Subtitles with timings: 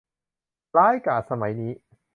[0.77, 1.71] ร้ายกาจสมัยนี้